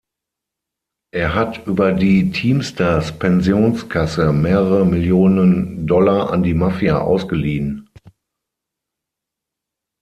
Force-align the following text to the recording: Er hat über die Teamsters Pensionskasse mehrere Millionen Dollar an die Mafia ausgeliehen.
Er 1.13 1.35
hat 1.35 1.67
über 1.67 1.91
die 1.93 2.31
Teamsters 2.31 3.19
Pensionskasse 3.19 4.33
mehrere 4.33 4.83
Millionen 4.83 5.85
Dollar 5.85 6.31
an 6.31 6.41
die 6.41 6.55
Mafia 6.55 6.97
ausgeliehen. 6.97 7.87